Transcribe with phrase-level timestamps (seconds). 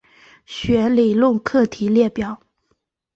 [0.47, 2.41] 弦理论课题列表。